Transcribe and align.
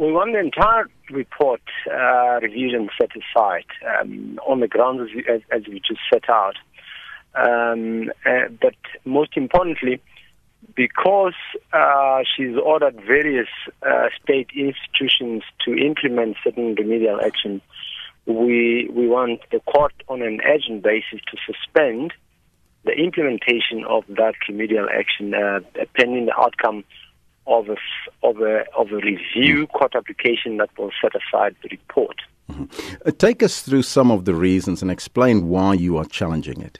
We 0.00 0.12
want 0.12 0.32
the 0.32 0.38
entire 0.38 0.88
report 1.10 1.60
uh, 1.86 2.40
reviewed 2.40 2.72
and 2.72 2.88
set 2.98 3.10
aside 3.10 3.66
um, 4.00 4.40
on 4.48 4.60
the 4.60 4.66
grounds 4.66 5.10
as, 5.28 5.42
as, 5.52 5.68
we 5.68 5.78
just 5.86 6.00
set 6.10 6.30
out. 6.30 6.56
Um, 7.34 8.10
uh, 8.24 8.48
but 8.62 8.76
most 9.04 9.36
importantly, 9.36 10.00
because 10.74 11.34
uh, 11.74 12.20
she's 12.34 12.56
ordered 12.56 12.98
various 13.06 13.48
uh, 13.82 14.06
state 14.22 14.48
institutions 14.56 15.42
to 15.66 15.76
implement 15.76 16.38
certain 16.42 16.76
remedial 16.76 17.20
action, 17.20 17.60
we 18.24 18.88
we 18.90 19.06
want 19.06 19.40
the 19.52 19.60
court 19.60 19.92
on 20.08 20.22
an 20.22 20.40
urgent 20.46 20.82
basis 20.82 21.20
to 21.30 21.36
suspend 21.44 22.14
the 22.86 22.92
implementation 22.92 23.84
of 23.86 24.04
that 24.08 24.34
remedial 24.48 24.88
action 24.88 25.34
uh, 25.34 25.60
pending 25.94 26.24
the 26.24 26.40
outcome 26.40 26.84
of 27.50 27.68
a, 27.68 27.76
of 28.22 28.40
a, 28.40 28.64
of 28.76 28.90
a 28.92 28.96
review 28.96 29.66
mm-hmm. 29.66 29.76
court 29.76 29.94
application 29.94 30.56
that 30.58 30.70
will 30.78 30.92
set 31.02 31.12
aside 31.14 31.54
the 31.62 31.68
report. 31.70 32.16
Mm-hmm. 32.50 32.94
Uh, 33.04 33.10
take 33.10 33.42
us 33.42 33.60
through 33.60 33.82
some 33.82 34.10
of 34.10 34.24
the 34.24 34.34
reasons 34.34 34.82
and 34.82 34.90
explain 34.90 35.48
why 35.48 35.74
you 35.74 35.98
are 35.98 36.04
challenging 36.04 36.62
it. 36.62 36.78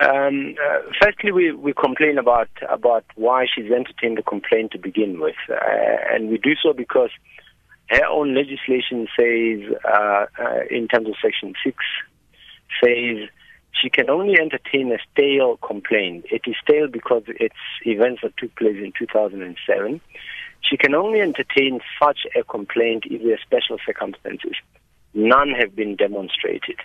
Um, 0.00 0.54
uh, 0.64 0.78
firstly, 1.02 1.32
we, 1.32 1.50
we 1.52 1.72
complain 1.72 2.18
about 2.18 2.48
about 2.68 3.04
why 3.16 3.46
she's 3.52 3.70
entertained 3.72 4.16
the 4.16 4.22
complaint 4.22 4.70
to 4.72 4.78
begin 4.78 5.18
with, 5.18 5.34
uh, 5.50 5.56
and 6.12 6.28
we 6.28 6.38
do 6.38 6.54
so 6.62 6.72
because 6.72 7.10
her 7.88 8.06
own 8.06 8.32
legislation 8.32 9.08
says, 9.18 9.76
uh, 9.84 10.26
uh 10.38 10.60
in 10.70 10.86
terms 10.86 11.08
of 11.08 11.14
Section 11.20 11.54
Six, 11.64 11.78
says 12.82 13.28
she 13.72 13.90
can 13.90 14.10
only 14.10 14.38
entertain 14.40 14.92
a 14.92 14.98
stale 15.12 15.56
complaint. 15.58 16.26
It 16.30 16.42
is 16.46 16.56
stale 16.62 16.88
because 16.88 17.22
it's 17.26 17.54
events 17.84 18.22
that 18.22 18.36
took 18.36 18.54
place 18.56 18.76
in 18.76 18.92
2007. 18.98 20.00
She 20.60 20.76
can 20.76 20.94
only 20.94 21.20
entertain 21.20 21.80
such 22.02 22.26
a 22.34 22.42
complaint 22.42 23.04
if 23.06 23.22
there 23.22 23.34
are 23.34 23.38
special 23.38 23.78
circumstances. 23.86 24.54
None 25.14 25.50
have 25.50 25.74
been 25.76 25.96
demonstrated 25.96 26.80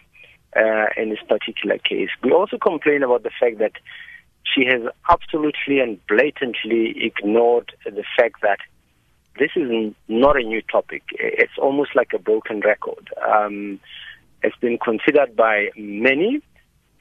uh, 0.56 0.86
in 0.96 1.10
this 1.10 1.24
particular 1.28 1.78
case. 1.80 2.10
We 2.24 2.32
also 2.32 2.58
complain 2.58 3.04
about 3.04 3.24
the 3.24 3.32
fact 3.40 3.60
that 3.60 3.74
she 4.44 4.66
has 4.66 4.82
absolutely 5.10 5.80
and 5.80 6.06
blatantly 6.08 6.96
ignored 6.98 7.72
the 7.86 8.04
fact 8.18 8.42
that 8.42 8.60
this 9.40 9.52
is 9.56 9.94
not 10.08 10.40
a 10.40 10.44
new 10.44 10.62
topic. 10.62 11.04
It's 11.14 11.58
almost 11.58 11.96
like 11.96 12.12
a 12.14 12.20
broken 12.20 12.60
record. 12.60 13.10
Um, 13.28 13.80
it's 14.44 14.56
been 14.58 14.78
considered 14.78 15.36
by 15.36 15.70
many 15.76 16.42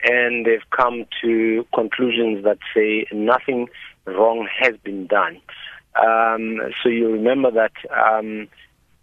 and 0.03 0.45
they've 0.45 0.69
come 0.75 1.05
to 1.21 1.65
conclusions 1.73 2.43
that 2.43 2.57
say 2.75 3.05
nothing 3.11 3.67
wrong 4.05 4.47
has 4.59 4.75
been 4.83 5.07
done. 5.07 5.39
Um, 5.95 6.59
so 6.81 6.89
you 6.89 7.11
remember 7.11 7.51
that 7.51 7.73
um, 7.91 8.47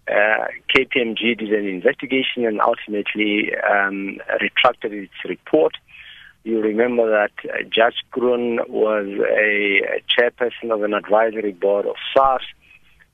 uh, 0.09 0.47
KPMG 0.75 1.39
did 1.39 1.53
an 1.53 1.67
investigation 1.67 2.45
and 2.45 2.61
ultimately 2.61 3.53
um, 3.57 4.19
retracted 4.41 4.93
its 4.93 5.13
report. 5.29 5.75
You 6.43 6.61
remember 6.61 7.09
that 7.11 7.33
uh, 7.49 7.63
Judge 7.65 7.97
Kroon 8.13 8.69
was 8.69 9.07
a, 9.07 9.99
a, 9.99 10.03
chairperson 10.09 10.73
of 10.73 10.83
an 10.83 10.95
advisory 10.95 11.53
board 11.53 11.87
of 11.87 11.97
SARS 12.15 12.43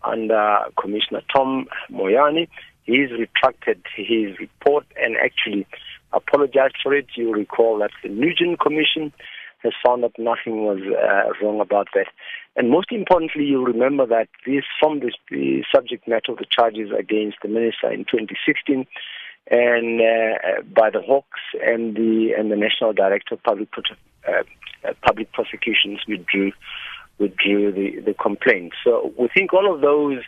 under 0.05 0.61
Commissioner 0.81 1.23
Tom 1.35 1.67
Moyane. 1.91 2.49
He's 2.85 3.11
retracted 3.11 3.83
his 3.97 4.39
report 4.39 4.87
and 4.97 5.17
actually 5.17 5.67
apologized 6.13 6.77
for 6.83 6.95
it. 6.95 7.07
You 7.17 7.33
recall 7.33 7.79
that 7.79 7.91
the 8.03 8.09
Nugent 8.09 8.61
Commission 8.61 9.13
has 9.63 9.73
found 9.85 10.03
that 10.03 10.19
nothing 10.19 10.65
was 10.65 10.79
uh, 10.81 11.45
wrong 11.45 11.61
about 11.61 11.89
that. 11.95 12.07
And 12.57 12.71
most 12.71 12.93
importantly, 12.93 13.45
you 13.45 13.65
remember 13.65 14.07
that 14.07 14.29
this 14.47 14.65
from 14.81 15.01
this, 15.01 15.15
the 15.31 15.65
subject 15.75 16.07
matter 16.07 16.33
of 16.33 16.39
the 16.39 16.47
charges 16.51 16.91
against 16.97 17.39
the 17.43 17.49
minister 17.49 17.91
in 17.93 18.05
2016 18.05 18.87
and 19.49 20.01
uh, 20.01 20.63
by 20.75 20.91
the 20.91 21.01
Hawks 21.01 21.41
and 21.65 21.95
the 21.95 22.33
and 22.37 22.51
the 22.51 22.57
National 22.57 22.93
Director 22.93 23.35
of 23.35 23.43
Public 23.43 23.69
uh, 23.77 24.43
uh, 24.85 24.93
Public 25.05 25.33
Prosecutions 25.33 26.01
withdrew 26.09 26.53
withdrew 27.19 27.73
the, 27.73 28.01
the 28.01 28.15
complaint. 28.15 28.73
So 28.85 29.13
we 29.19 29.29
think 29.33 29.53
all 29.53 29.73
of 29.73 29.81
those 29.81 30.23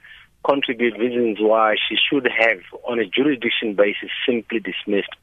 contribute 0.47 0.97
reasons 0.99 1.39
why 1.41 1.75
she 1.89 1.97
should 1.97 2.27
have, 2.27 2.61
on 2.85 2.99
a 2.99 3.07
jurisdiction 3.07 3.75
basis, 3.75 4.11
simply 4.27 4.61
dismissed 4.61 5.15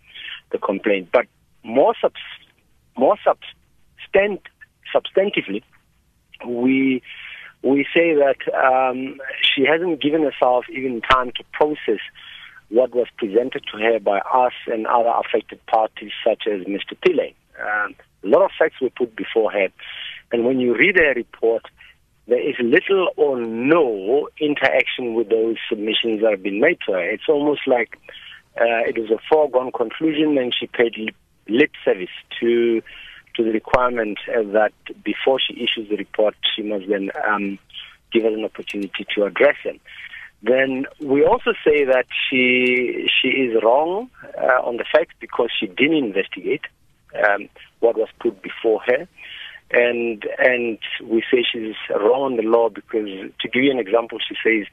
the 0.52 0.58
complaint. 0.58 1.10
But 1.12 1.26
more 1.64 1.96
subs- 2.02 2.16
more 2.98 3.18
substant- 3.24 4.48
substantively, 4.94 5.64
we 6.46 7.02
we 7.62 7.86
say 7.96 8.14
that 8.14 8.38
um, 8.54 9.20
she 9.42 9.66
hasn't 9.66 10.00
given 10.02 10.22
herself 10.22 10.66
even 10.70 11.02
time 11.02 11.32
to 11.32 11.44
process 11.52 12.00
what 12.70 12.94
was 12.94 13.08
presented 13.18 13.64
to 13.72 13.78
her 13.80 14.00
by 14.00 14.20
us 14.20 14.54
and 14.68 14.86
other 14.86 15.10
affected 15.10 15.66
parties, 15.66 16.12
such 16.24 16.44
as 16.48 16.62
Mr. 16.68 16.94
Pillay. 17.04 17.34
Um, 17.60 17.96
a 18.24 18.28
lot 18.28 18.44
of 18.44 18.52
facts 18.58 18.76
were 18.82 18.92
put 18.92 19.16
before 19.16 19.52
her, 19.52 19.70
and 20.32 20.46
when 20.46 20.60
you 20.60 20.76
read 20.76 20.98
her 20.98 21.14
report, 21.16 21.64
there 22.28 22.40
is 22.40 22.56
little 22.60 23.10
or 23.18 23.40
no 23.40 24.30
interaction 24.40 25.14
with 25.14 25.30
those 25.30 25.58
submissions 25.70 26.22
that 26.22 26.32
have 26.32 26.44
been 26.44 26.60
made 26.60 26.80
to 26.88 26.94
her. 26.94 27.10
It's 27.10 27.30
almost 27.30 27.62
like 27.68 28.00
uh, 28.58 28.88
it 28.88 28.98
was 28.98 29.12
a 29.12 29.20
foregone 29.30 29.72
conclusion, 29.72 30.38
and 30.38 30.54
she 30.58 30.68
paid 30.68 31.14
lip 31.48 31.72
service 31.84 32.10
to 32.40 32.82
to 33.36 33.44
the 33.44 33.52
requirement 33.52 34.18
uh, 34.30 34.44
that 34.54 34.74
before 35.04 35.40
she 35.40 35.54
issues 35.56 35.90
the 35.90 35.98
report, 35.98 36.36
she 36.56 36.64
must 36.64 36.88
then 36.88 37.12
um, 37.28 37.60
give 38.14 38.24
us 38.24 38.32
an 38.34 38.46
opportunity 38.46 39.06
to 39.14 39.26
address 39.26 39.58
them. 39.66 39.80
Then 40.42 40.86
we 41.02 41.26
also 41.26 41.52
say 41.66 41.86
that 41.86 42.06
she 42.30 43.10
she 43.22 43.30
is 43.30 43.62
wrong 43.64 44.10
uh, 44.38 44.62
on 44.64 44.78
the 44.78 44.86
facts 44.90 45.16
because 45.20 45.50
she 45.60 45.68
didn't 45.68 46.06
investigate 46.06 46.62
um, 47.28 47.50
what 47.80 47.98
was 47.98 48.10
put 48.20 48.42
before 48.42 48.82
her, 48.86 49.08
and 49.72 50.26
and 50.38 50.78
we 51.04 51.24
say 51.32 51.44
she's 51.52 51.76
wrong 51.90 52.22
on 52.22 52.36
the 52.38 52.44
law 52.44 52.70
because 52.70 53.08
to 53.42 53.48
give 53.50 53.64
you 53.64 53.72
an 53.72 53.80
example, 53.80 54.20
she 54.20 54.36
says 54.44 54.68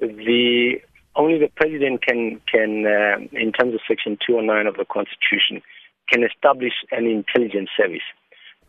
the 0.00 0.80
only 1.18 1.38
the 1.38 1.50
president 1.56 2.00
can 2.02 2.40
can, 2.50 2.86
uh, 2.86 3.18
in 3.32 3.52
terms 3.52 3.74
of 3.74 3.80
Section 3.86 4.16
209 4.24 4.66
of 4.66 4.76
the 4.76 4.86
Constitution, 4.86 5.60
can 6.08 6.24
establish 6.24 6.72
an 6.90 7.06
intelligence 7.06 7.68
service. 7.76 8.06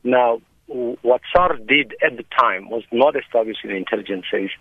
Now, 0.03 0.41
what 0.67 1.21
SARS 1.33 1.59
did 1.67 1.95
at 2.03 2.17
the 2.17 2.25
time 2.37 2.69
was 2.69 2.83
not 2.91 3.15
establish 3.15 3.57
an 3.63 3.71
intelligence 3.71 4.25
service, 4.29 4.51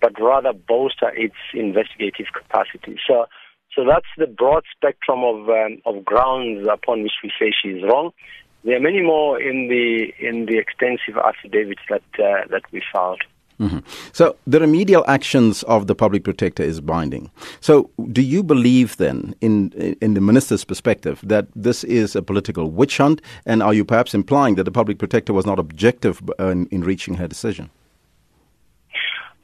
but 0.00 0.12
rather 0.20 0.52
bolster 0.52 1.10
its 1.14 1.36
investigative 1.52 2.26
capacity. 2.32 2.98
So, 3.06 3.26
so 3.74 3.84
that's 3.86 4.06
the 4.16 4.26
broad 4.26 4.64
spectrum 4.74 5.20
of 5.24 5.48
um, 5.48 5.82
of 5.84 6.04
grounds 6.04 6.66
upon 6.70 7.02
which 7.02 7.18
we 7.22 7.30
say 7.38 7.52
she 7.52 7.70
is 7.70 7.82
wrong. 7.82 8.12
There 8.64 8.76
are 8.76 8.80
many 8.80 9.02
more 9.02 9.40
in 9.40 9.68
the 9.68 10.12
in 10.18 10.46
the 10.46 10.58
extensive 10.58 11.16
affidavits 11.18 11.82
that 11.90 12.06
uh, 12.18 12.46
that 12.50 12.62
we 12.72 12.82
filed. 12.92 13.22
Mm-hmm. 13.60 13.78
So 14.12 14.36
the 14.46 14.60
remedial 14.60 15.04
actions 15.08 15.62
of 15.64 15.86
the 15.86 15.94
public 15.94 16.24
protector 16.24 16.62
is 16.62 16.80
binding. 16.80 17.30
So 17.60 17.90
do 18.12 18.20
you 18.20 18.42
believe 18.42 18.96
then, 18.98 19.34
in 19.40 19.70
in 20.00 20.14
the 20.14 20.20
minister's 20.20 20.64
perspective, 20.64 21.20
that 21.22 21.46
this 21.54 21.84
is 21.84 22.14
a 22.14 22.22
political 22.22 22.70
witch 22.70 22.98
hunt, 22.98 23.22
and 23.46 23.62
are 23.62 23.72
you 23.72 23.84
perhaps 23.84 24.14
implying 24.14 24.56
that 24.56 24.64
the 24.64 24.70
public 24.70 24.98
protector 24.98 25.32
was 25.32 25.46
not 25.46 25.58
objective 25.58 26.20
in, 26.38 26.66
in 26.66 26.84
reaching 26.84 27.14
her 27.14 27.26
decision? 27.26 27.70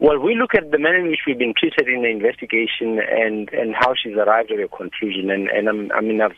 Well, 0.02 0.18
we 0.18 0.34
look 0.34 0.52
at 0.56 0.72
the 0.72 0.78
manner 0.78 0.98
in 0.98 1.06
which 1.06 1.20
we've 1.28 1.38
been 1.38 1.54
treated 1.56 1.86
in 1.86 2.02
the 2.02 2.08
investigation 2.08 2.98
and, 2.98 3.48
and 3.50 3.72
how 3.72 3.94
she's 3.94 4.16
arrived 4.16 4.50
at 4.50 4.58
a 4.58 4.66
conclusion. 4.66 5.30
And, 5.30 5.46
and 5.46 5.68
I'm, 5.68 5.92
i 5.92 6.00
mean, 6.00 6.20
I've, 6.20 6.34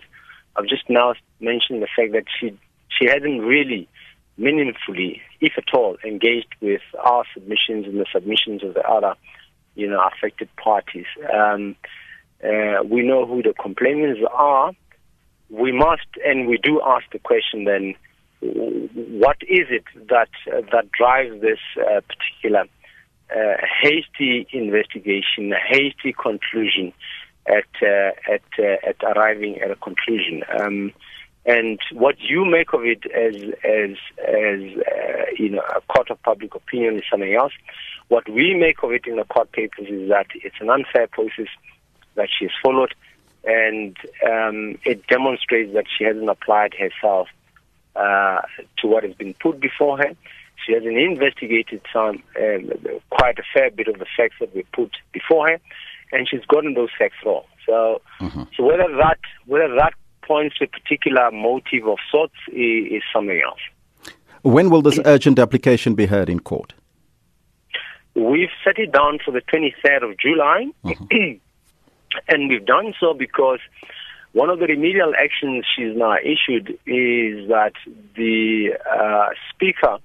I've 0.54 0.66
just 0.66 0.90
now 0.90 1.14
mentioned 1.40 1.82
the 1.82 1.88
fact 1.96 2.12
that 2.12 2.24
she, 2.38 2.54
she 2.90 3.06
hasn't 3.06 3.40
really 3.40 3.88
meaningfully, 4.36 5.20
if 5.40 5.52
at 5.56 5.74
all, 5.74 5.96
engaged 6.04 6.54
with 6.60 6.82
our 7.02 7.24
submissions 7.32 7.86
and 7.86 7.98
the 8.00 8.06
submissions 8.12 8.62
of 8.62 8.74
the 8.74 8.86
other, 8.88 9.14
you 9.74 9.88
know, 9.88 10.02
affected 10.14 10.48
parties. 10.56 11.06
Um, 11.32 11.76
uh, 12.42 12.82
we 12.84 13.02
know 13.02 13.26
who 13.26 13.42
the 13.42 13.54
complainants 13.60 14.20
are. 14.32 14.72
We 15.50 15.72
must, 15.72 16.06
and 16.24 16.46
we 16.48 16.58
do 16.58 16.80
ask 16.84 17.04
the 17.12 17.18
question 17.18 17.64
then, 17.64 17.94
what 18.40 19.38
is 19.42 19.66
it 19.70 19.84
that 20.08 20.28
uh, 20.52 20.60
that 20.72 20.90
drives 20.92 21.40
this 21.40 21.60
uh, 21.78 22.00
particular 22.02 22.64
uh, 23.34 23.56
hasty 23.82 24.46
investigation, 24.52 25.52
hasty 25.66 26.12
conclusion 26.12 26.92
at 27.46 27.64
uh, 27.82 28.10
at 28.30 28.42
uh, 28.58 28.88
at 28.88 29.16
arriving 29.16 29.60
at 29.60 29.70
a 29.70 29.76
conclusion? 29.76 30.42
Um, 30.60 30.92
and 31.46 31.78
what 31.92 32.16
you 32.20 32.44
make 32.44 32.72
of 32.72 32.84
it 32.84 33.04
as 33.06 33.36
as 33.64 33.96
as 34.18 34.60
uh, 34.86 35.24
you 35.36 35.50
know 35.50 35.62
a 35.76 35.80
court 35.92 36.10
of 36.10 36.22
public 36.22 36.54
opinion 36.54 36.96
is 36.96 37.02
something 37.10 37.34
else. 37.34 37.52
What 38.08 38.28
we 38.28 38.54
make 38.54 38.82
of 38.82 38.92
it 38.92 39.06
in 39.06 39.16
the 39.16 39.24
court 39.24 39.52
papers 39.52 39.88
is 39.88 40.08
that 40.08 40.26
it's 40.34 40.56
an 40.60 40.70
unfair 40.70 41.06
process 41.06 41.48
that 42.14 42.28
she 42.36 42.46
has 42.46 42.52
followed, 42.62 42.94
and 43.44 43.96
um, 44.26 44.78
it 44.84 45.06
demonstrates 45.06 45.72
that 45.74 45.84
she 45.96 46.04
hasn't 46.04 46.28
applied 46.28 46.74
herself 46.74 47.28
uh, 47.96 48.40
to 48.78 48.86
what 48.86 49.04
has 49.04 49.14
been 49.14 49.34
put 49.34 49.60
before 49.60 49.98
her. 49.98 50.12
She 50.64 50.72
hasn't 50.72 50.96
investigated 50.96 51.82
some, 51.92 52.22
um, 52.40 52.72
quite 53.10 53.38
a 53.38 53.42
fair 53.52 53.70
bit 53.70 53.88
of 53.88 53.98
the 53.98 54.06
facts 54.16 54.36
that 54.40 54.54
we 54.54 54.64
put 54.72 54.92
before 55.12 55.48
her, 55.48 55.60
and 56.12 56.28
she's 56.28 56.44
gotten 56.46 56.74
those 56.74 56.90
facts 56.98 57.16
wrong. 57.24 57.44
So, 57.66 58.00
mm-hmm. 58.20 58.42
so 58.56 58.64
whether 58.64 58.88
that 58.96 59.18
whether 59.46 59.74
that 59.74 59.94
points 60.26 60.58
to 60.58 60.64
a 60.64 60.68
particular 60.68 61.30
motive 61.30 61.86
of 61.86 61.98
sorts 62.10 62.34
is, 62.48 62.92
is 62.92 63.02
something 63.12 63.40
else. 63.44 63.60
When 64.42 64.68
will 64.70 64.82
this 64.82 65.00
urgent 65.04 65.38
application 65.38 65.94
be 65.94 66.06
heard 66.06 66.28
in 66.28 66.40
court? 66.40 66.74
We've 68.14 68.50
set 68.62 68.78
it 68.78 68.92
down 68.92 69.18
for 69.24 69.30
the 69.30 69.40
23rd 69.40 70.10
of 70.10 70.18
July, 70.18 70.66
mm-hmm. 70.84 71.38
and 72.28 72.48
we've 72.48 72.64
done 72.64 72.94
so 73.00 73.14
because 73.14 73.58
one 74.32 74.50
of 74.50 74.58
the 74.58 74.66
remedial 74.66 75.14
actions 75.16 75.64
she's 75.74 75.96
now 75.96 76.16
issued 76.16 76.70
is 76.86 77.48
that 77.48 77.72
the 78.16 78.70
uh, 78.90 79.28
Speaker 79.50 79.98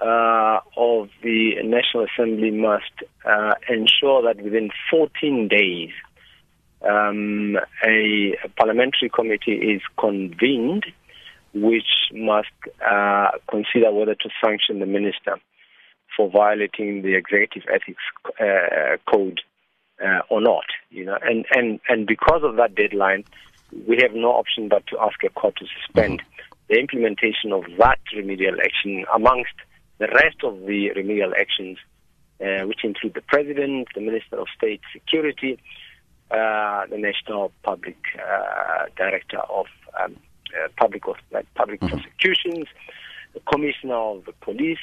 uh, 0.00 0.60
of 0.76 1.08
the 1.22 1.54
National 1.62 2.06
Assembly 2.06 2.50
must 2.50 2.92
uh, 3.24 3.54
ensure 3.68 4.22
that 4.22 4.42
within 4.42 4.70
14 4.90 5.48
days 5.48 5.90
um, 6.86 7.56
a, 7.84 8.36
a, 8.44 8.48
parliamentary 8.56 9.10
committee 9.12 9.52
is 9.52 9.82
convened 9.98 10.84
which 11.54 12.10
must 12.12 12.48
uh, 12.84 13.30
consider 13.48 13.92
whether 13.92 14.14
to 14.14 14.28
sanction 14.42 14.80
the 14.80 14.86
minister 14.86 15.36
for 16.16 16.28
violating 16.28 17.02
the 17.02 17.14
executive 17.14 17.62
ethics 17.72 18.02
uh, 18.40 18.96
code 19.10 19.40
uh, 20.04 20.20
or 20.28 20.40
not. 20.40 20.64
You 20.90 21.04
know, 21.04 21.18
and, 21.22 21.44
and, 21.54 21.80
and 21.88 22.06
because 22.06 22.42
of 22.42 22.56
that 22.56 22.74
deadline, 22.74 23.24
we 23.86 23.98
have 24.02 24.14
no 24.14 24.32
option 24.32 24.68
but 24.68 24.86
to 24.88 24.98
ask 25.00 25.22
a 25.24 25.30
court 25.30 25.56
to 25.56 25.66
suspend 25.80 26.20
mm-hmm. 26.20 26.54
the 26.68 26.78
implementation 26.78 27.52
of 27.52 27.64
that 27.78 27.98
remedial 28.14 28.56
action 28.60 29.04
amongst 29.14 29.54
the 29.98 30.08
rest 30.08 30.42
of 30.42 30.58
the 30.66 30.90
remedial 30.96 31.32
actions, 31.38 31.78
uh, 32.40 32.66
which 32.66 32.84
include 32.84 33.14
the 33.14 33.22
president, 33.22 33.88
the 33.94 34.00
minister 34.00 34.40
of 34.40 34.46
state 34.56 34.80
security, 34.92 35.58
uh, 36.34 36.86
the 36.86 36.98
national 36.98 37.52
public 37.62 37.96
uh, 38.18 38.86
director 38.96 39.38
of 39.38 39.66
um, 40.02 40.16
uh, 40.52 40.68
public 40.76 41.04
like 41.30 41.46
public 41.54 41.80
mm-hmm. 41.80 41.96
prosecutions, 41.96 42.66
the 43.34 43.40
commissioner 43.52 43.94
of 43.94 44.24
the 44.24 44.32
police, 44.40 44.78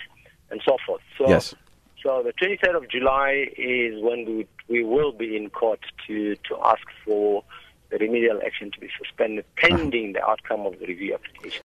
and 0.50 0.62
so 0.66 0.78
forth. 0.86 1.02
So, 1.18 1.28
yes. 1.28 1.54
so 2.02 2.24
the 2.24 2.34
23rd 2.34 2.78
of 2.78 2.90
July 2.90 3.48
is 3.58 4.02
when 4.02 4.26
we 4.26 4.48
we 4.70 4.84
will 4.84 5.12
be 5.12 5.36
in 5.36 5.50
court 5.50 5.82
to 6.08 6.36
to 6.48 6.58
ask 6.64 6.86
for 7.04 7.44
the 7.90 7.98
remedial 7.98 8.40
action 8.46 8.72
to 8.72 8.80
be 8.80 8.90
suspended 8.98 9.44
pending 9.58 10.16
uh-huh. 10.16 10.26
the 10.26 10.32
outcome 10.32 10.66
of 10.66 10.80
the 10.80 10.86
review 10.86 11.14
application. 11.14 11.60